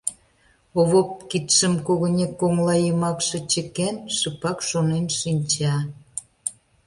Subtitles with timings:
[0.79, 5.75] Овоп, кидшым когынек коҥлайымакше чыкен, шыпак шонен шинча.